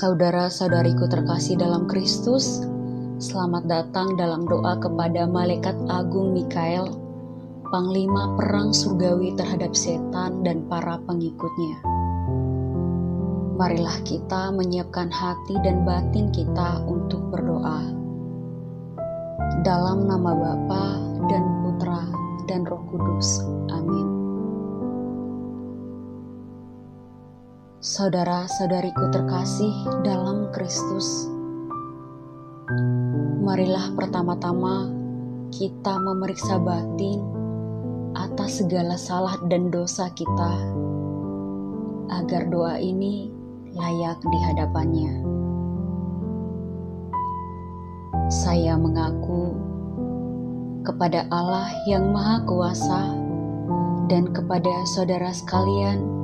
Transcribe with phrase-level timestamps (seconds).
[0.00, 2.64] Saudara-saudariku terkasih dalam Kristus,
[3.20, 6.88] selamat datang dalam doa kepada Malaikat Agung Mikael,
[7.68, 11.84] Panglima Perang Surgawi terhadap setan dan para pengikutnya.
[13.60, 17.92] Marilah kita menyiapkan hati dan batin kita untuk berdoa.
[19.68, 20.96] Dalam nama Bapa
[21.28, 22.08] dan Putra
[22.48, 23.44] dan Roh Kudus.
[27.80, 29.72] Saudara-saudariku terkasih
[30.04, 31.32] dalam Kristus,
[33.40, 34.92] marilah pertama-tama
[35.48, 37.24] kita memeriksa batin
[38.12, 40.60] atas segala salah dan dosa kita,
[42.20, 43.32] agar doa ini
[43.72, 45.12] layak di hadapannya.
[48.28, 49.56] Saya mengaku
[50.84, 53.16] kepada Allah yang Maha Kuasa
[54.12, 56.20] dan kepada saudara sekalian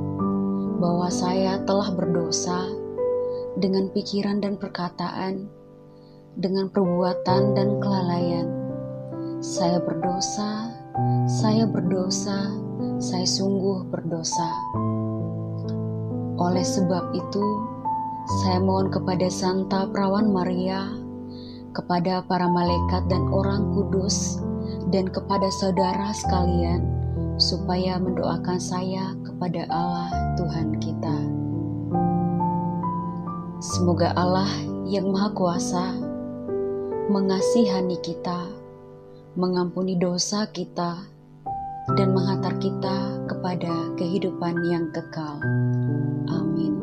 [0.77, 2.69] bahwa saya telah berdosa
[3.57, 5.49] dengan pikiran dan perkataan,
[6.37, 8.47] dengan perbuatan dan kelalaian.
[9.41, 10.69] Saya berdosa,
[11.25, 12.53] saya berdosa,
[13.01, 14.49] saya sungguh berdosa.
[16.37, 17.45] Oleh sebab itu,
[18.41, 20.85] saya mohon kepada Santa Perawan Maria,
[21.73, 24.37] kepada para malaikat dan orang kudus,
[24.93, 26.96] dan kepada saudara sekalian,
[27.37, 31.17] supaya mendoakan saya kepada Allah Tuhan kita.
[33.61, 34.49] Semoga Allah
[34.85, 35.85] yang Maha Kuasa
[37.07, 38.51] mengasihani kita,
[39.39, 41.07] mengampuni dosa kita,
[41.95, 45.39] dan menghantar kita kepada kehidupan yang kekal.
[46.27, 46.75] Amin.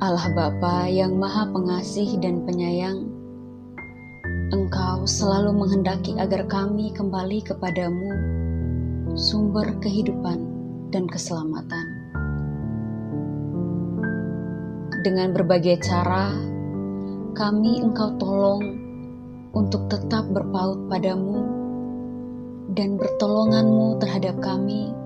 [0.00, 3.07] Allah Bapa yang Maha Pengasih dan Penyayang,
[4.48, 8.08] Engkau selalu menghendaki agar kami kembali kepadamu,
[9.12, 10.40] sumber kehidupan
[10.88, 11.84] dan keselamatan.
[15.04, 16.32] Dengan berbagai cara,
[17.36, 18.64] kami Engkau tolong
[19.52, 21.44] untuk tetap berpaut padamu
[22.72, 24.96] dan bertolonganmu terhadap kami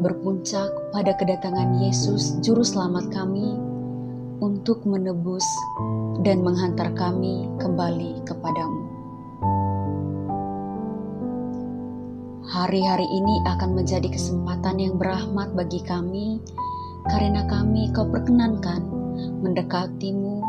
[0.00, 3.67] berpuncak pada kedatangan Yesus Juru Selamat kami
[4.38, 5.44] untuk menebus
[6.22, 8.82] dan menghantar kami kembali kepadamu.
[12.48, 16.40] Hari-hari ini akan menjadi kesempatan yang berahmat bagi kami
[17.06, 18.82] karena kami kau perkenankan
[19.44, 20.42] mendekatimu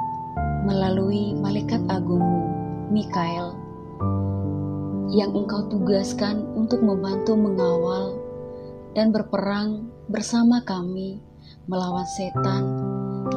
[0.64, 2.46] melalui malaikat agungmu,
[2.94, 3.54] Mikael,
[5.12, 8.16] yang engkau tugaskan untuk membantu mengawal
[8.94, 11.22] dan berperang bersama kami
[11.70, 12.64] melawan setan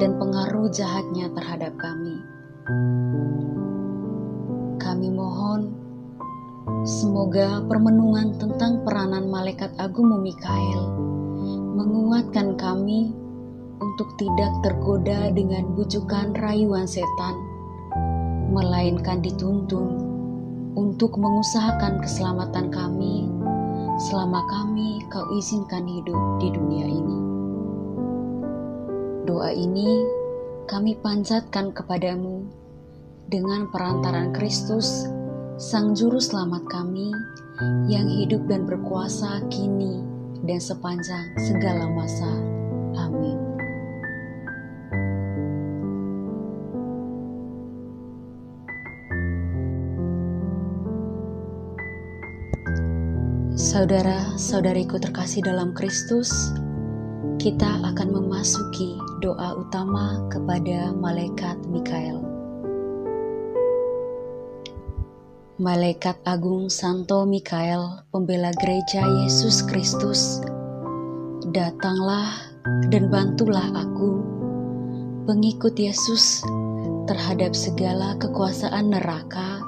[0.00, 2.16] dan pengaruh jahatnya terhadap kami.
[4.78, 5.72] Kami mohon
[6.86, 11.12] semoga permenungan tentang peranan malaikat agung Mikael
[11.72, 13.16] menguatkan kami
[13.80, 17.34] untuk tidak tergoda dengan bujukan rayuan setan,
[18.52, 19.96] melainkan dituntun
[20.76, 23.26] untuk mengusahakan keselamatan kami
[23.96, 27.31] selama kami kau izinkan hidup di dunia ini.
[29.22, 30.02] Doa ini
[30.66, 32.42] kami panjatkan kepadamu
[33.30, 35.06] dengan perantaran Kristus,
[35.62, 37.14] Sang Juru Selamat kami,
[37.86, 40.02] yang hidup dan berkuasa kini
[40.42, 42.26] dan sepanjang segala masa.
[42.98, 43.38] Amin.
[53.54, 56.50] Saudara-saudariku terkasih dalam Kristus,
[57.42, 62.22] kita akan memasuki doa utama kepada malaikat Mikael.
[65.58, 70.38] Malaikat Agung Santo Mikael, pembela gereja Yesus Kristus,
[71.50, 72.30] datanglah
[72.94, 74.22] dan bantulah aku,
[75.26, 76.46] pengikut Yesus,
[77.10, 79.58] terhadap segala kekuasaan neraka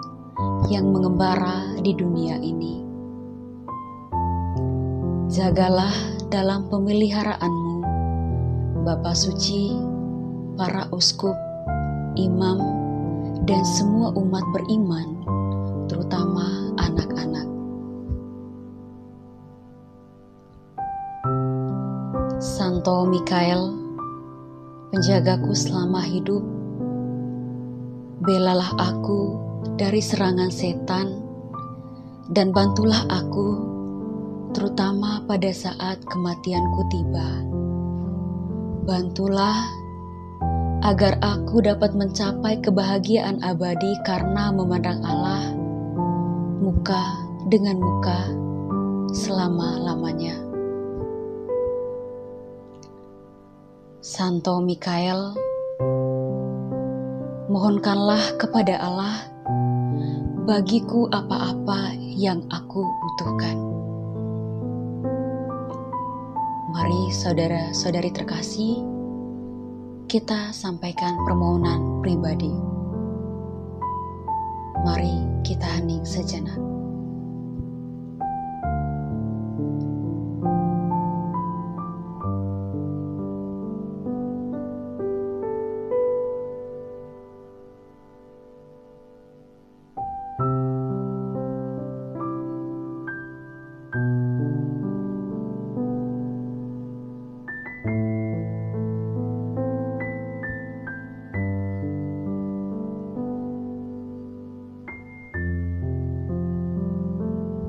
[0.70, 2.86] yang mengembara di dunia ini.
[5.26, 7.76] Jagalah dalam pemeliharaanmu,
[8.84, 9.76] Bapa Suci,
[10.56, 11.34] para uskup,
[12.16, 12.60] imam,
[13.44, 15.20] dan semua umat beriman,
[15.90, 17.48] terutama anak-anak.
[22.40, 23.72] Santo Mikael,
[24.92, 26.44] penjagaku selama hidup,
[28.24, 29.36] belalah aku
[29.76, 31.20] dari serangan setan,
[32.32, 33.73] dan bantulah aku
[34.54, 37.28] terutama pada saat kematianku tiba.
[38.86, 39.66] Bantulah
[40.86, 45.50] agar aku dapat mencapai kebahagiaan abadi karena memandang Allah
[46.62, 47.02] muka
[47.50, 48.30] dengan muka
[49.10, 50.36] selama-lamanya.
[54.04, 55.32] Santo Mikael,
[57.48, 59.16] mohonkanlah kepada Allah
[60.44, 63.63] bagiku apa-apa yang aku butuhkan.
[66.74, 68.82] Mari saudara-saudari terkasih,
[70.10, 72.50] kita sampaikan permohonan pribadi.
[74.82, 76.73] Mari kita hening sejenak.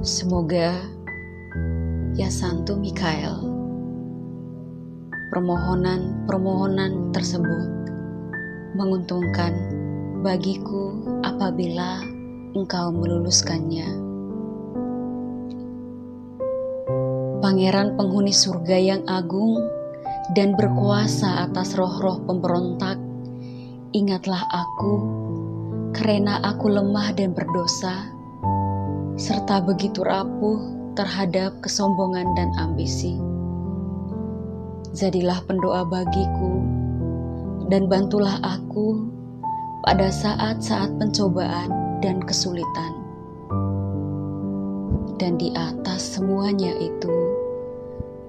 [0.06, 0.86] Semoga
[2.14, 3.42] ya Santo Mikael,
[5.34, 7.90] permohonan-permohonan tersebut
[8.78, 9.50] menguntungkan
[10.22, 10.94] bagiku
[11.26, 12.06] apabila
[12.54, 13.90] engkau meluluskannya.
[17.42, 19.58] Pangeran penghuni surga yang agung
[20.38, 23.02] dan berkuasa atas roh-roh pemberontak,
[23.90, 25.02] ingatlah aku,
[25.98, 28.15] karena aku lemah dan berdosa
[29.16, 30.60] serta begitu rapuh
[30.96, 33.16] terhadap kesombongan dan ambisi.
[34.96, 36.64] Jadilah pendoa bagiku
[37.72, 39.08] dan bantulah aku
[39.88, 42.92] pada saat-saat pencobaan dan kesulitan.
[45.16, 47.16] Dan di atas semuanya itu,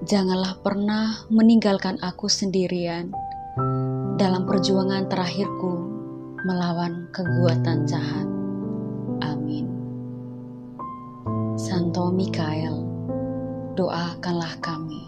[0.07, 3.11] janganlah pernah meninggalkan aku sendirian
[4.15, 5.83] dalam perjuangan terakhirku
[6.47, 8.37] melawan kekuatan jahat.
[11.57, 12.85] Santo Mikael,
[13.73, 15.01] doakanlah kami.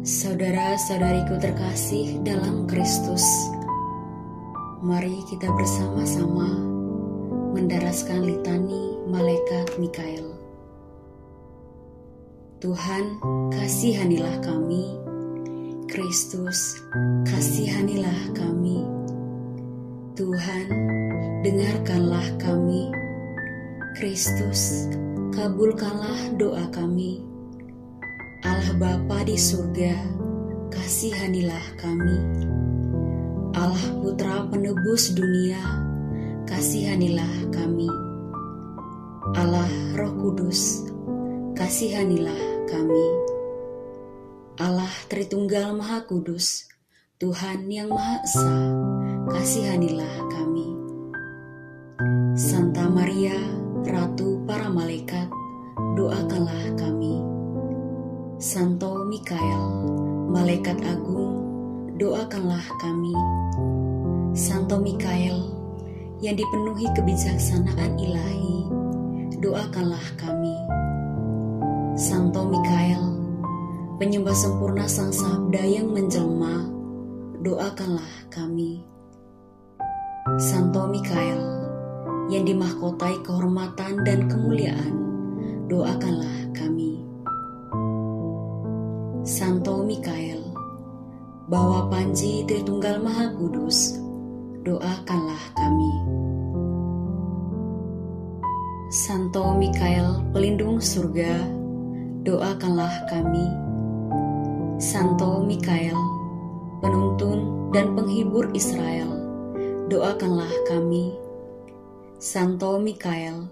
[0.00, 3.28] Saudara-saudariku terkasih dalam Kristus,
[4.80, 6.48] mari kita bersama-sama
[7.52, 10.32] mendaraskan litani malaikat Mikael.
[12.64, 13.20] Tuhan,
[13.52, 15.01] kasihanilah kami
[15.92, 16.80] Kristus,
[17.28, 18.80] kasihanilah kami.
[20.16, 20.66] Tuhan,
[21.44, 22.88] dengarkanlah kami.
[24.00, 24.88] Kristus,
[25.36, 27.20] kabulkanlah doa kami.
[28.40, 29.92] Allah Bapa di surga,
[30.72, 32.18] kasihanilah kami.
[33.52, 35.60] Allah Putra penebus dunia,
[36.48, 37.92] kasihanilah kami.
[39.36, 39.68] Allah
[40.00, 40.88] Roh Kudus,
[41.52, 43.21] kasihanilah kami.
[44.62, 46.70] Allah Tritunggal Maha Kudus,
[47.18, 48.54] Tuhan yang Maha Esa,
[49.26, 50.70] kasihanilah kami.
[52.38, 53.34] Santa Maria,
[53.82, 55.26] Ratu para malaikat,
[55.98, 57.18] doakanlah kami.
[58.38, 59.82] Santo Mikael,
[60.30, 61.42] malaikat agung,
[61.98, 63.18] doakanlah kami.
[64.38, 65.42] Santo Mikael,
[66.22, 68.70] yang dipenuhi kebijaksanaan ilahi,
[69.42, 70.54] doakanlah kami.
[71.98, 73.11] Santo Mikael,
[74.02, 76.66] penyembah sempurna Sang Sabda yang menjelma,
[77.38, 78.82] doakanlah kami.
[80.42, 81.38] Santo Mikael,
[82.26, 85.06] yang dimahkotai kehormatan dan kemuliaan,
[85.70, 86.98] doakanlah kami.
[89.22, 90.50] Santo Mikael,
[91.46, 94.02] bawa panji Tritunggal Maha Kudus,
[94.66, 95.94] doakanlah kami.
[98.90, 101.38] Santo Mikael, pelindung surga,
[102.26, 103.71] doakanlah kami.
[104.82, 105.94] Santo Mikael,
[106.82, 109.14] penuntun dan penghibur Israel,
[109.86, 111.14] doakanlah kami.
[112.18, 113.46] Santo Mikael,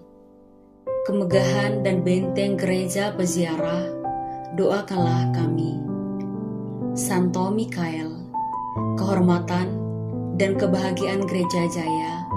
[1.07, 3.87] kemegahan dan benteng gereja peziarah,
[4.59, 5.79] doakanlah kami.
[6.99, 8.11] Santo Mikael,
[8.99, 9.71] kehormatan
[10.35, 12.27] dan kebahagiaan gereja jaya,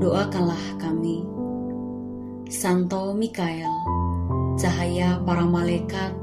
[0.00, 1.20] doakanlah kami.
[2.48, 3.68] Santo Mikael,
[4.56, 6.16] cahaya para malaikat,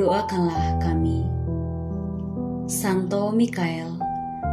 [0.00, 1.39] doakanlah kami.
[2.70, 3.98] Santo Mikael,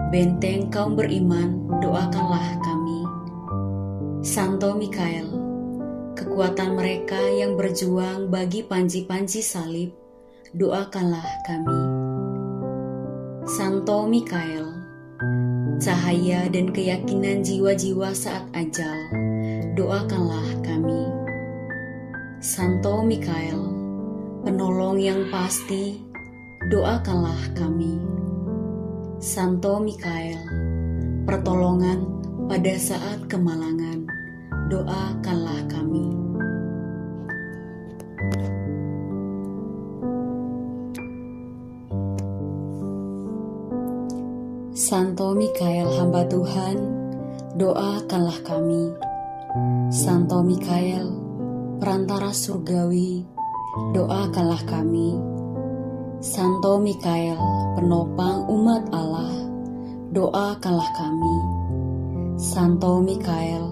[0.09, 3.05] benteng kaum beriman, doakanlah kami.
[4.25, 5.29] Santo Mikael,
[6.17, 9.93] kekuatan mereka yang berjuang bagi panji-panji salib,
[10.49, 11.81] doakanlah kami.
[13.45, 14.65] Santo Mikael,
[15.77, 18.97] cahaya dan keyakinan jiwa-jiwa saat ajal,
[19.77, 21.05] doakanlah kami.
[22.41, 23.61] Santo Mikael,
[24.41, 26.06] penolong yang pasti,
[26.67, 27.95] doakanlah kami.
[29.23, 30.43] Santo Mikael,
[31.23, 32.03] pertolongan
[32.51, 34.03] pada saat kemalangan,
[34.67, 36.11] doakanlah kami.
[44.75, 46.77] Santo Mikael hamba Tuhan,
[47.55, 48.91] doakanlah kami.
[49.87, 51.07] Santo Mikael,
[51.79, 53.23] perantara surgawi,
[53.95, 55.36] doakanlah kami.
[56.17, 57.37] Santo Mikael,
[57.77, 59.37] penopang umat Allah,
[60.09, 61.37] doakanlah kami.
[62.41, 63.69] Santo Mikael,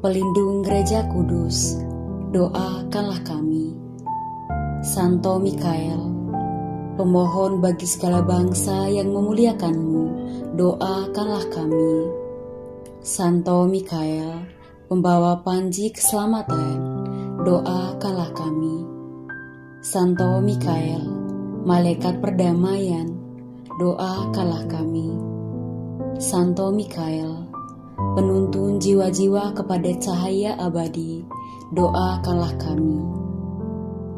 [0.00, 1.76] pelindung gereja kudus,
[2.32, 3.76] doakanlah kami.
[4.80, 6.00] Santo Mikael,
[6.96, 10.04] pemohon bagi segala bangsa yang memuliakanmu,
[10.56, 12.08] doakanlah kami.
[13.04, 14.40] Santo Mikael,
[14.88, 16.80] pembawa panji keselamatan,
[17.44, 18.88] doakanlah kami.
[19.84, 21.13] Santo Mikael,
[21.64, 23.08] malaikat perdamaian,
[23.80, 25.16] doakanlah kami.
[26.20, 27.48] Santo Mikael,
[28.14, 31.24] penuntun jiwa-jiwa kepada cahaya abadi,
[31.72, 33.00] doakanlah kami.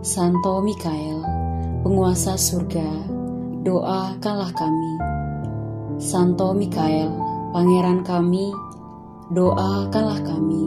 [0.03, 1.23] Santo Mikael,
[1.87, 3.07] penguasa surga,
[3.63, 4.93] doakanlah kami.
[6.03, 7.15] Santo Mikael,
[7.55, 8.51] pangeran kami,
[9.31, 10.67] doakanlah kami.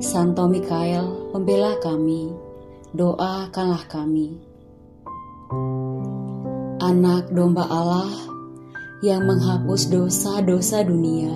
[0.00, 1.04] Santo Mikael,
[1.36, 2.32] pembela kami,
[2.96, 4.45] doakanlah kami.
[6.86, 8.14] Anak domba Allah
[9.02, 11.34] yang menghapus dosa-dosa dunia,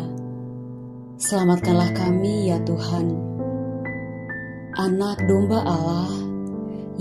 [1.19, 3.19] selamatkanlah kami ya Tuhan.
[4.79, 6.15] Anak domba Allah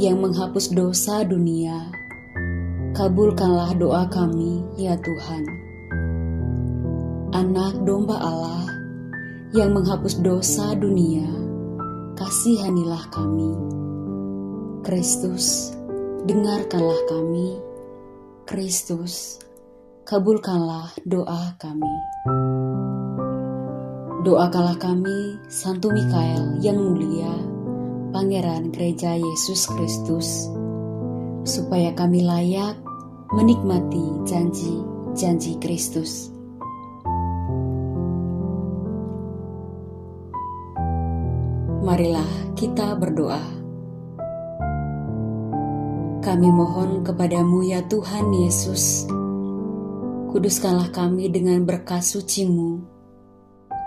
[0.01, 1.93] yang menghapus dosa dunia,
[2.97, 5.69] kabulkanlah doa kami ya Tuhan
[7.39, 8.65] anak domba Allah
[9.53, 11.25] yang menghapus dosa dunia,
[12.17, 13.53] kasihanilah kami.
[14.83, 15.71] Kristus,
[16.25, 17.68] dengarkanlah kami.
[18.49, 19.37] Kristus,
[20.09, 21.93] kabulkanlah doa kami.
[24.25, 27.29] Doakanlah kami, Santo Mikael yang mulia,
[28.09, 30.49] Pangeran Gereja Yesus Kristus,
[31.45, 32.73] supaya kami layak
[33.37, 36.33] menikmati janji-janji Kristus.
[41.85, 43.58] Marilah kita berdoa.
[46.29, 49.09] Kami mohon kepadamu ya Tuhan Yesus,
[50.29, 52.85] kuduskanlah kami dengan berkat sucimu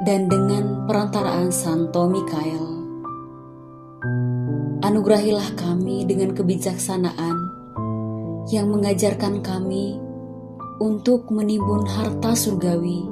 [0.02, 2.82] dan dengan perantaraan Santo Mikael.
[4.82, 7.36] Anugerahilah kami dengan kebijaksanaan
[8.50, 10.02] yang mengajarkan kami
[10.82, 13.06] untuk menimbun harta surgawi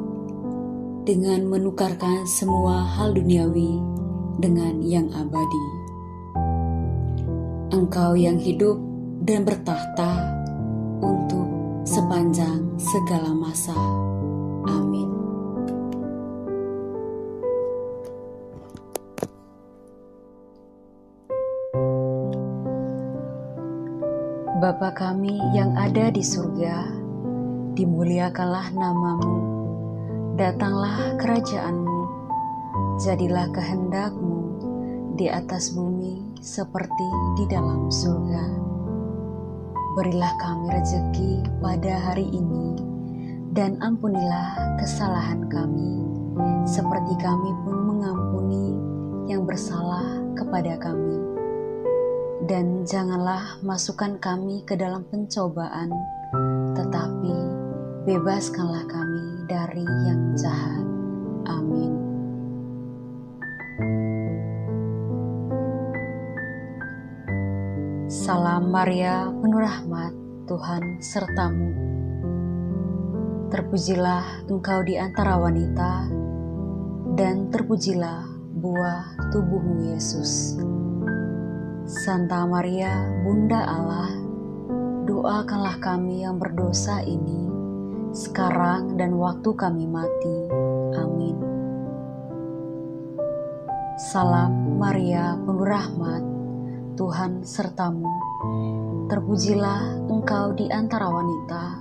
[1.07, 3.79] dengan menukarkan semua hal duniawi
[4.43, 5.65] dengan yang abadi.
[7.71, 8.90] Engkau yang hidup
[9.21, 10.41] dan bertahta
[11.05, 11.49] untuk
[11.85, 13.77] sepanjang segala masa.
[14.65, 15.11] Amin.
[24.61, 26.89] Bapa kami yang ada di surga,
[27.77, 29.37] dimuliakanlah namamu,
[30.37, 32.01] datanglah kerajaanmu,
[33.01, 34.41] jadilah kehendakmu
[35.17, 37.09] di atas bumi seperti
[37.41, 38.70] di dalam surga.
[39.99, 42.79] Berilah kami rezeki pada hari ini
[43.51, 46.07] dan ampunilah kesalahan kami
[46.63, 48.79] seperti kami pun mengampuni
[49.27, 51.19] yang bersalah kepada kami.
[52.47, 55.91] Dan janganlah masukkan kami ke dalam pencobaan,
[56.75, 57.35] tetapi
[58.07, 60.87] bebaskanlah kami dari yang jahat.
[61.47, 62.00] Amin.
[68.31, 70.15] Salam Maria, penuh rahmat,
[70.47, 71.67] Tuhan sertamu.
[73.51, 76.07] Terpujilah engkau di antara wanita,
[77.19, 78.23] dan terpujilah
[78.55, 80.55] buah tubuhmu Yesus.
[81.83, 84.15] Santa Maria, Bunda Allah,
[85.11, 87.51] doakanlah kami yang berdosa ini,
[88.15, 90.39] sekarang dan waktu kami mati.
[91.03, 91.35] Amin.
[93.99, 96.30] Salam Maria, penuh rahmat,
[97.01, 98.13] Tuhan sertamu.
[99.09, 101.81] Terpujilah engkau di antara wanita,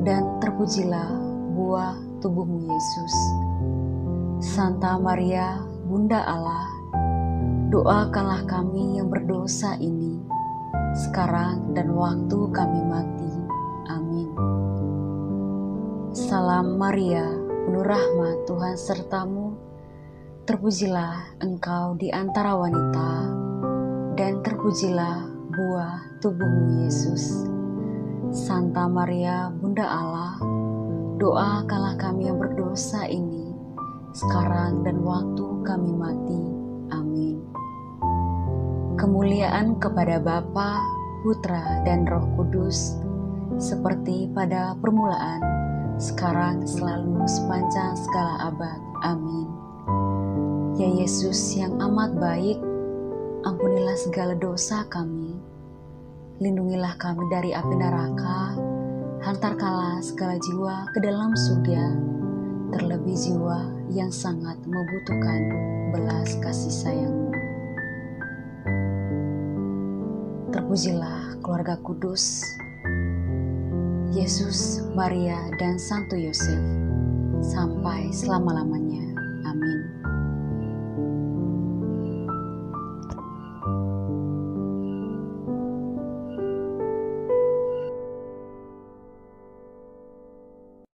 [0.00, 1.12] dan terpujilah
[1.52, 1.92] buah
[2.24, 3.14] tubuhmu Yesus.
[4.40, 6.72] Santa Maria, Bunda Allah,
[7.68, 10.16] doakanlah kami yang berdosa ini,
[10.96, 13.32] sekarang dan waktu kami mati.
[13.92, 14.32] Amin.
[16.16, 17.28] Salam Maria,
[17.68, 19.52] penuh rahmat Tuhan sertamu,
[20.48, 23.33] terpujilah engkau di antara wanita,
[24.14, 27.50] dan terpujilah buah tubuhmu Yesus.
[28.30, 30.38] Santa Maria, Bunda Allah,
[31.18, 33.54] doakanlah kami yang berdosa ini,
[34.14, 36.42] sekarang dan waktu kami mati.
[36.94, 37.42] Amin.
[38.98, 40.78] Kemuliaan kepada Bapa,
[41.22, 42.98] Putra, dan Roh Kudus,
[43.58, 45.42] seperti pada permulaan,
[45.98, 48.80] sekarang selalu sepanjang segala abad.
[49.06, 49.46] Amin.
[50.74, 52.58] Ya Yesus yang amat baik,
[53.44, 55.36] ampunilah segala dosa kami.
[56.40, 58.56] Lindungilah kami dari api neraka,
[59.20, 61.84] hantarkanlah segala jiwa ke dalam surga,
[62.74, 65.40] terlebih jiwa yang sangat membutuhkan
[65.92, 67.30] belas kasih sayangmu.
[70.50, 72.42] Terpujilah keluarga kudus,
[74.16, 76.62] Yesus, Maria, dan Santo Yosef,
[77.44, 79.03] sampai selama-lamanya.